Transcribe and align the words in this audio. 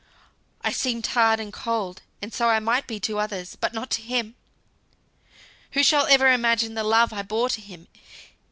I 0.63 0.71
seemed 0.71 1.05
hard 1.05 1.39
and 1.39 1.53
cold; 1.53 2.01
and 2.23 2.33
so 2.33 2.49
I 2.49 2.57
might 2.59 2.87
be 2.87 2.99
to 3.01 3.19
others, 3.19 3.55
but 3.55 3.71
not 3.71 3.91
to 3.91 4.01
him! 4.01 4.33
who 5.73 5.83
shall 5.83 6.07
ever 6.07 6.31
imagine 6.33 6.73
the 6.73 6.83
love 6.83 7.13
I 7.13 7.21
bore 7.21 7.49
to 7.49 7.61
him? 7.61 7.87